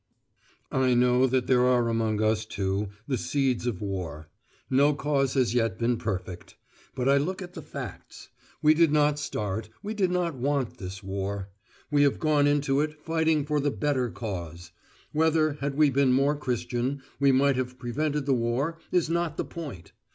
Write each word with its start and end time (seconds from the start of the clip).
I 0.71 0.95
know 0.95 1.27
that 1.27 1.45
there 1.45 1.63
are 1.67 1.87
among 1.87 2.23
us, 2.23 2.43
too, 2.43 2.89
the 3.07 3.19
seeds 3.19 3.67
of 3.67 3.83
war: 3.83 4.29
no 4.67 4.95
cause 4.95 5.35
has 5.35 5.53
yet 5.53 5.77
been 5.77 5.97
perfect. 5.97 6.55
But 6.95 7.07
I 7.07 7.17
look 7.17 7.39
at 7.39 7.53
the 7.53 7.61
facts. 7.61 8.29
We 8.63 8.73
did 8.73 8.91
not 8.91 9.19
start, 9.19 9.69
we 9.83 9.93
did 9.93 10.09
not 10.09 10.33
want 10.33 10.79
this 10.79 11.03
war. 11.03 11.49
We 11.91 12.01
have 12.01 12.17
gone 12.17 12.47
into 12.47 12.79
it, 12.81 12.95
fighting 12.99 13.45
for 13.45 13.59
the 13.59 13.69
better 13.69 14.09
cause. 14.09 14.71
Whether, 15.11 15.53
had 15.61 15.75
we 15.75 15.91
been 15.91 16.11
more 16.11 16.35
Christian, 16.35 17.03
we 17.19 17.31
might 17.31 17.55
have 17.57 17.77
prevented 17.77 18.25
the 18.25 18.33
war, 18.33 18.79
is 18.91 19.07
not 19.07 19.37
the 19.37 19.45
point. 19.45 19.91